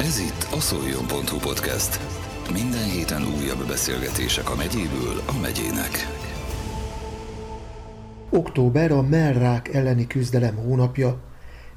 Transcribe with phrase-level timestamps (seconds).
[0.00, 2.00] Ez itt a szoljon.hu podcast.
[2.52, 5.90] Minden héten újabb beszélgetések a megyéből a megyének.
[8.30, 11.18] Október a mellrák elleni küzdelem hónapja.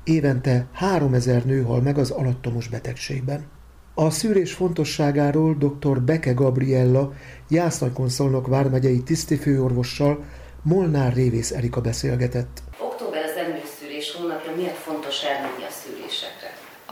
[0.04, 3.45] Évente 3000 nő hal meg az alattomos betegségben.
[3.93, 6.01] A szűrés fontosságáról dr.
[6.01, 7.13] Beke Gabriella,
[7.49, 10.23] Jászlajkonszolnok vármegyei tisztifőorvossal
[10.61, 12.61] Molnár Révész Erika beszélgetett.
[12.79, 15.00] Október az emlőszűrés hónapja, miért fontos?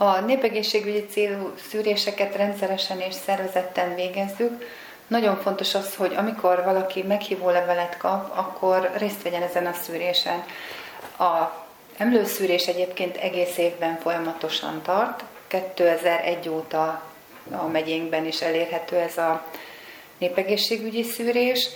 [0.02, 4.64] A népegészségügyi célú szűréseket rendszeresen és szervezetten végezzük.
[5.06, 10.44] Nagyon fontos az, hogy amikor valaki meghívó levelet kap, akkor részt vegyen ezen a szűrésen.
[11.18, 11.52] A
[11.96, 15.24] emlőszűrés egyébként egész évben folyamatosan tart.
[15.46, 17.02] 2001 óta
[17.50, 19.44] a megyénkben is elérhető ez a
[20.18, 21.68] népegészségügyi szűrés.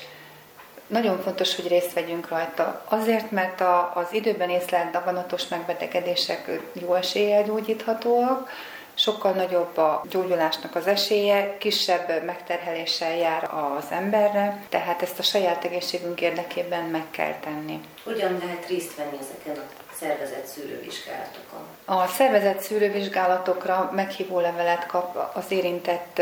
[0.87, 2.85] Nagyon fontos, hogy részt vegyünk rajta.
[2.89, 8.51] Azért, mert a, az időben észlelt daganatos megbetegedések jó eséllyel gyógyíthatóak,
[8.95, 15.65] sokkal nagyobb a gyógyulásnak az esélye, kisebb megterheléssel jár az emberre, tehát ezt a saját
[15.65, 17.81] egészségünk érdekében meg kell tenni.
[18.05, 21.61] Hogyan lehet részt venni ezeken a szervezett szűrővizsgálatokon?
[21.85, 26.21] A szervezett szűrővizsgálatokra meghívó levelet kap az érintett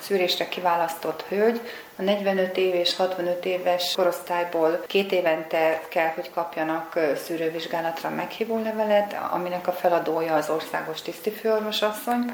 [0.00, 1.60] szűrésre kiválasztott hölgy.
[1.96, 9.16] A 45 év és 65 éves korosztályból két évente kell, hogy kapjanak szűrővizsgálatra meghívó levelet,
[9.30, 12.24] aminek a feladója az országos tisztifőorvosasszony.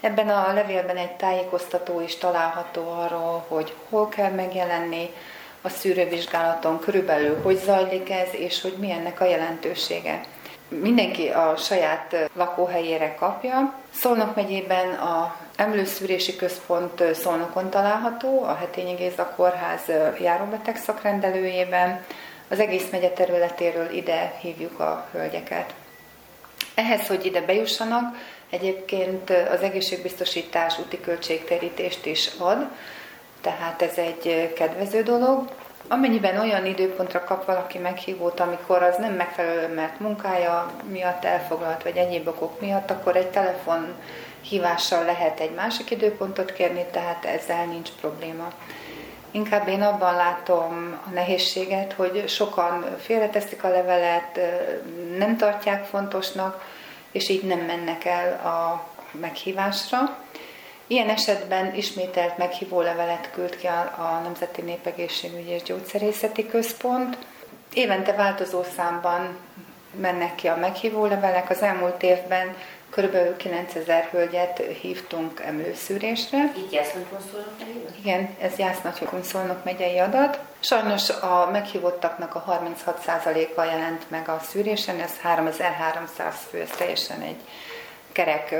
[0.00, 5.14] Ebben a levélben egy tájékoztató is található arról, hogy hol kell megjelenni,
[5.62, 10.20] a szűrővizsgálaton körülbelül hogy zajlik ez, és hogy mi ennek a jelentősége.
[10.68, 13.74] Mindenki a saját lakóhelyére kapja.
[13.94, 19.80] Szolnok megyében a Emlőszűrési Központ Szolnokon található, a Hetényi Géza Kórház
[20.20, 22.04] járóbeteg szakrendelőjében.
[22.48, 25.74] Az egész megye területéről ide hívjuk a hölgyeket.
[26.74, 28.16] Ehhez, hogy ide bejussanak,
[28.50, 32.66] egyébként az egészségbiztosítás úti költségterítést is ad,
[33.42, 35.50] tehát ez egy kedvező dolog.
[35.88, 41.96] Amennyiben olyan időpontra kap valaki meghívót, amikor az nem megfelelő, mert munkája miatt elfoglalt, vagy
[41.96, 43.94] egyéb okok miatt, akkor egy telefon
[44.40, 48.52] hívással lehet egy másik időpontot kérni, tehát ezzel nincs probléma.
[49.30, 54.40] Inkább én abban látom a nehézséget, hogy sokan félreteszik a levelet,
[55.18, 56.64] nem tartják fontosnak,
[57.12, 60.16] és így nem mennek el a meghívásra.
[60.92, 67.18] Ilyen esetben ismételt meghívó levelet küld ki a, a Nemzeti Népegészségügyi és Gyógyszerészeti Központ.
[67.74, 69.36] Évente változó számban
[70.00, 71.50] mennek ki a meghívó levelek.
[71.50, 72.56] Az elmúlt évben
[72.90, 73.36] kb.
[73.36, 76.52] 9000 hölgyet hívtunk emlőszűrésre.
[76.56, 77.92] Így Jászlókonszolnok megyében?
[77.98, 80.38] Igen, ez Jászlókonszolnok megyei adat.
[80.60, 87.40] Sajnos a meghívottaknak a 36%-a jelent meg a szűrésen, ez 3300 fő, ez teljesen egy
[88.12, 88.54] kerek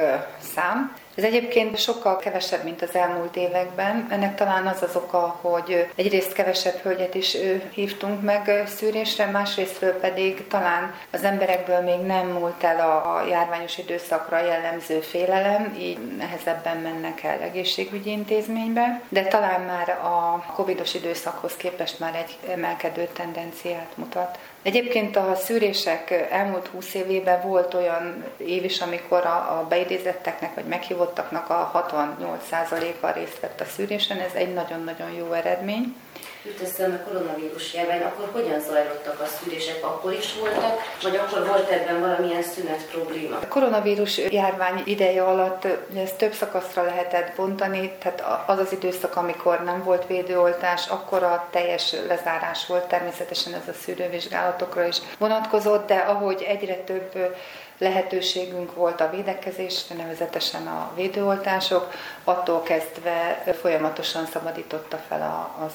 [0.54, 0.94] szám.
[1.14, 4.06] Ez egyébként sokkal kevesebb, mint az elmúlt években.
[4.10, 7.36] Ennek talán az az oka, hogy egyrészt kevesebb hölgyet is
[7.74, 14.40] hívtunk meg szűrésre, másrésztről pedig talán az emberekből még nem múlt el a járványos időszakra
[14.40, 21.98] jellemző félelem, így nehezebben mennek el egészségügyi intézménybe, de talán már a covidos időszakhoz képest
[21.98, 24.38] már egy emelkedő tendenciát mutat.
[24.62, 31.01] Egyébként a szűrések elmúlt 20 évében volt olyan év is, amikor a, beidézetteknek vagy meghívottaknak
[31.02, 35.96] a 68%-a részt vett a szűrésen, ez egy nagyon-nagyon jó eredmény.
[36.44, 39.84] Jut eszembe koronavírus járvány, akkor hogyan zajlottak a szűrések?
[39.84, 43.36] Akkor is voltak, vagy akkor volt ebben valamilyen szünet probléma?
[43.36, 45.66] A koronavírus járvány ideje alatt
[45.96, 51.48] ezt több szakaszra lehetett bontani, tehát az az időszak, amikor nem volt védőoltás, akkor a
[51.50, 57.36] teljes lezárás volt, természetesen ez a szűrővizsgálatokra is vonatkozott, de ahogy egyre több
[57.82, 61.92] lehetőségünk volt a védekezésre, nevezetesen a védőoltások,
[62.24, 65.72] attól kezdve folyamatosan szabadította fel az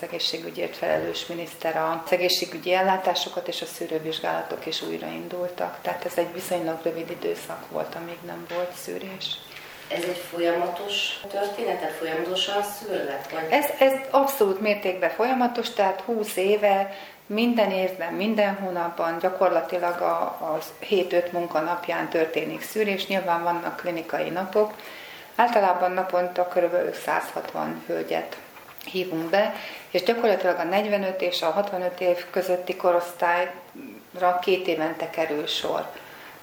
[0.58, 5.78] egészségügyért felelős miniszter az egészségügyi ellátásokat, és a szűrővizsgálatok is újraindultak.
[5.82, 9.38] Tehát ez egy viszonylag rövid időszak volt, amíg nem volt szűrés.
[9.88, 13.32] Ez egy folyamatos történet, folyamatosan szűrlet?
[13.32, 13.52] Vagy?
[13.52, 16.96] Ez, ez abszolút mértékben folyamatos, tehát 20 éve
[17.26, 24.74] minden évben, minden hónapban gyakorlatilag a, az 7-5 munkanapján történik szűrés, nyilván vannak klinikai napok.
[25.36, 26.94] Általában naponta kb.
[26.94, 28.38] 160 hölgyet
[28.88, 29.54] hívunk be,
[29.92, 35.88] és gyakorlatilag a 45 és a 65 év közötti korosztályra két évente kerül sor.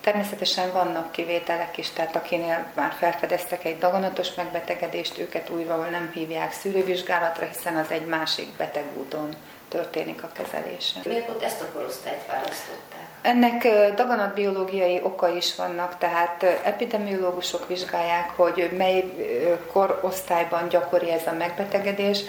[0.01, 6.53] Természetesen vannak kivételek is, tehát akinél már felfedeztek egy daganatos megbetegedést, őket újra nem hívják
[6.53, 9.35] szűrővizsgálatra, hiszen az egy másik betegúton
[9.69, 11.01] történik a kezelése.
[11.05, 13.04] Miért pont ezt a korosztályt választották?
[13.25, 19.05] Ennek daganatbiológiai oka is vannak, tehát epidemiológusok vizsgálják, hogy mely
[19.73, 22.21] korosztályban gyakori ez a megbetegedés.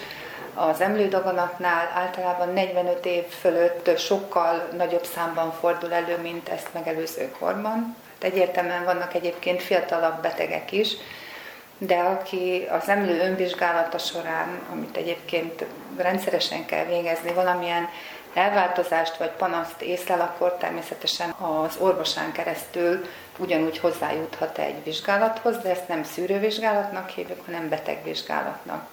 [0.54, 7.96] Az emlődaganatnál általában 45 év fölött sokkal nagyobb számban fordul elő, mint ezt megelőző korban.
[8.12, 10.96] Hát egyértelműen vannak egyébként fiatalabb betegek is,
[11.78, 15.64] de aki az emlő önvizsgálata során, amit egyébként
[15.96, 17.88] rendszeresen kell végezni, valamilyen
[18.36, 23.06] elváltozást vagy panaszt észlel, akkor természetesen az orvosán keresztül
[23.38, 28.88] ugyanúgy hozzájuthat egy vizsgálathoz, de ezt nem szűrővizsgálatnak hívjuk, hanem betegvizsgálatnak.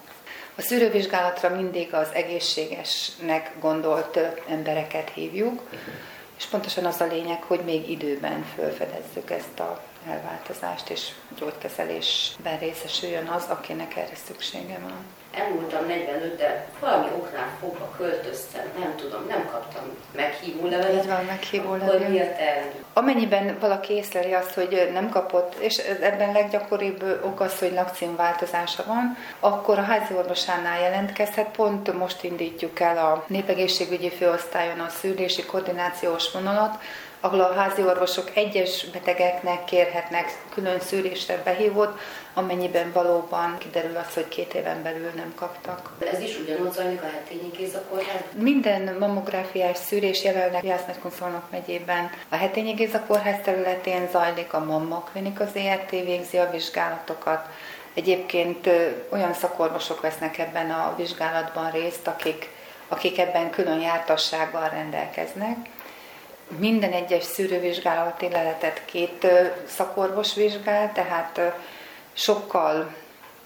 [0.56, 4.20] A szűrővizsgálatra mindig az egészségesnek gondolt
[4.50, 5.62] embereket hívjuk,
[6.38, 11.10] és pontosan az a lényeg, hogy még időben felfedezzük ezt a elváltozást, és
[11.40, 15.06] gyógykezelésben részesüljön az, akinek erre szüksége van
[15.38, 19.84] elmúltam 45, de valami oknál fogva költöztem, nem tudom, nem kaptam
[20.16, 21.04] meghívó levelet.
[21.04, 22.10] Így van, meghívó levelet.
[22.10, 22.42] miért?
[22.94, 29.18] Amennyiben valaki észleli azt, hogy nem kapott, és ebben leggyakoribb ok az, hogy lakcímváltozása van,
[29.40, 31.48] akkor a házi orvosánál jelentkezhet.
[31.48, 36.82] Pont most indítjuk el a népegészségügyi főosztályon a szülési koordinációs vonalat,
[37.24, 42.00] ahol a házi orvosok egyes betegeknek kérhetnek külön szűrésre behívót,
[42.34, 45.92] amennyiben valóban kiderül az, hogy két éven belül nem kaptak.
[46.12, 48.42] Ez is ugyanúgy zajlik a hetényi Gézakórházban?
[48.42, 55.90] Minden mammográfiás szűrés jelenleg Jász-Nagykonszolnok megyében a hetényi Gézakórház területén zajlik, a Mamma Klinika ZRT
[55.90, 57.48] végzi a vizsgálatokat.
[57.94, 58.70] Egyébként
[59.10, 62.50] olyan szakorvosok vesznek ebben a vizsgálatban részt, akik,
[62.88, 65.58] akik ebben külön jártassággal rendelkeznek
[66.48, 69.28] minden egyes szűrővizsgálati leletet két
[69.68, 71.40] szakorvos vizsgál, tehát
[72.14, 72.94] sokkal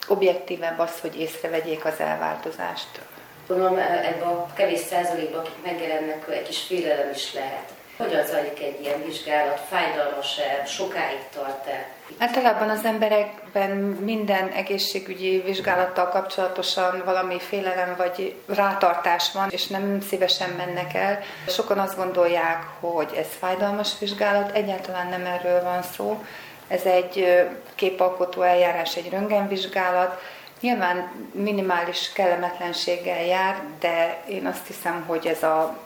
[0.07, 3.01] objektívebb az, hogy észrevegyék az elváltozást.
[3.47, 7.71] Gondolom ebben a kevés százalékban, akik megjelennek, egy kis félelem is lehet.
[7.97, 9.59] Hogyan zajlik egy ilyen vizsgálat?
[9.69, 10.65] Fájdalmas-e?
[10.65, 11.89] Sokáig tart-e?
[12.17, 13.69] Általában az emberekben
[14.01, 21.19] minden egészségügyi vizsgálattal kapcsolatosan valami félelem vagy rátartás van, és nem szívesen mennek el.
[21.47, 26.23] Sokan azt gondolják, hogy ez fájdalmas vizsgálat, egyáltalán nem erről van szó.
[26.67, 27.45] Ez egy
[27.75, 30.21] képalkotó eljárás, egy röntgenvizsgálat,
[30.61, 35.77] Nyilván minimális kellemetlenséggel jár, de én azt hiszem, hogy ez a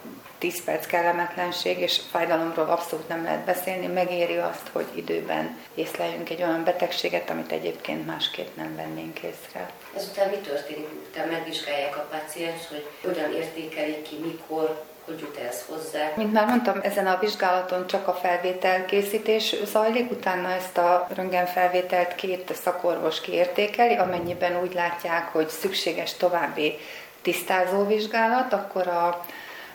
[0.42, 6.44] 10 perc kellemetlenség, és fájdalomról abszolút nem lehet beszélni, megéri azt, hogy időben észleljünk egy
[6.44, 9.70] olyan betegséget, amit egyébként másképp nem vennénk észre.
[9.96, 10.88] Ezután mi történik?
[11.10, 16.12] Utána megvizsgálják a paciens, hogy hogyan értékelik ki, mikor, hogy jut ez hozzá?
[16.16, 22.16] Mint már mondtam, ezen a vizsgálaton csak a felvétel készítés zajlik, utána ezt a röntgenfelvételt
[22.16, 26.78] két szakorvos kiértékeli, amennyiben úgy látják, hogy szükséges további
[27.22, 29.26] tisztázó vizsgálat, akkor a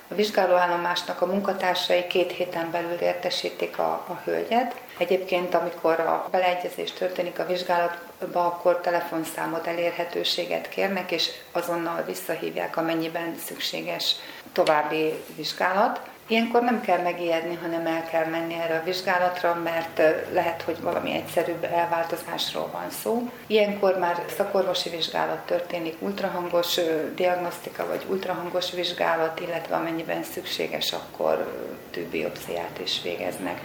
[0.08, 4.75] a vizsgálóállomásnak a munkatársai két héten belül értesítik a, a hölgyet.
[4.99, 13.37] Egyébként, amikor a beleegyezés történik a vizsgálatba, akkor telefonszámot, elérhetőséget kérnek, és azonnal visszahívják, amennyiben
[13.44, 14.17] szükséges
[14.53, 16.00] további vizsgálat.
[16.28, 20.02] Ilyenkor nem kell megijedni, hanem el kell menni erre a vizsgálatra, mert
[20.32, 23.31] lehet, hogy valami egyszerűbb elváltozásról van szó.
[23.46, 26.81] Ilyenkor már szakorvosi vizsgálat történik, ultrahangos
[27.14, 31.52] diagnosztika vagy ultrahangos vizsgálat, illetve amennyiben szükséges, akkor
[31.90, 33.61] tűbiopsziát is végeznek.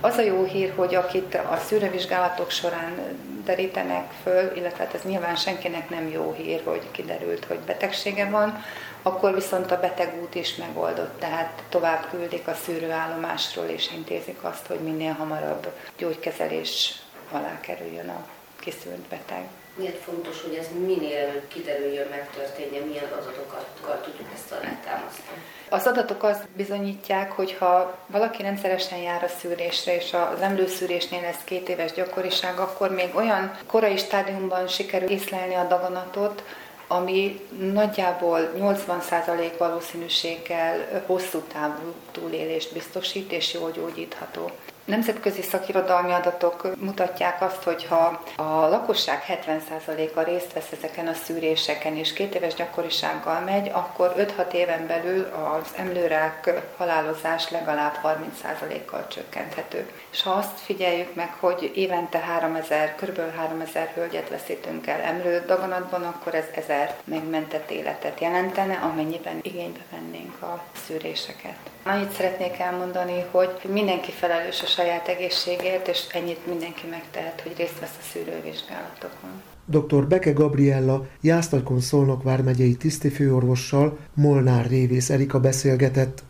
[0.00, 5.36] Az a jó hír, hogy akit a szűrővizsgálatok során derítenek föl, illetve hát ez nyilván
[5.36, 8.64] senkinek nem jó hír, hogy kiderült, hogy betegsége van,
[9.02, 14.78] akkor viszont a betegút is megoldott, tehát tovább küldik a szűrőállomásról, és intézik azt, hogy
[14.78, 16.94] minél hamarabb gyógykezelés
[17.30, 18.26] alá kerüljön a
[18.60, 19.44] kiszűnt beteg.
[19.74, 25.27] Miért fontos, hogy ez minél előbb kiderüljön, megtörténjen, milyen adatokat tudjuk ezt alátámasztani?
[25.70, 31.44] Az adatok azt bizonyítják, hogy ha valaki rendszeresen jár a szűrésre, és az emlőszűrésnél ez
[31.44, 36.42] két éves gyakoriság, akkor még olyan korai stádiumban sikerül észlelni a daganatot,
[36.86, 37.40] ami
[37.72, 44.50] nagyjából 80% valószínűséggel hosszú távú túlélést biztosít és jól gyógyítható.
[44.88, 51.96] Nemzetközi szakirodalmi adatok mutatják azt, hogy ha a lakosság 70%-a részt vesz ezeken a szűréseken,
[51.96, 59.90] és két éves gyakorisággal megy, akkor 5-6 éven belül az emlőrák halálozás legalább 30%-kal csökkenthető.
[60.10, 63.20] És ha azt figyeljük meg, hogy évente 3000, kb.
[63.36, 70.42] 3000 hölgyet veszítünk el emlő daganatban, akkor ez 1000 megmentett életet jelentene, amennyiben igénybe vennénk
[70.42, 71.56] a szűréseket.
[71.84, 77.78] Annyit szeretnék elmondani, hogy mindenki felelős a saját egészségért, és ennyit mindenki megtehet, hogy részt
[77.80, 79.30] vesz a szűrővizsgálatokon.
[79.64, 80.08] Dr.
[80.08, 86.22] Beke Gabriella Jászlagykon Szolnok vármegyei tisztifőorvossal Molnár Révész Erika beszélgetett.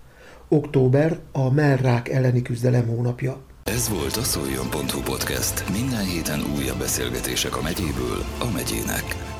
[0.48, 3.36] Október a mellrák elleni küzdelem hónapja.
[3.64, 5.70] Ez volt a szoljon.hu podcast.
[5.70, 9.36] Minden héten újabb beszélgetések a megyéből a megyének.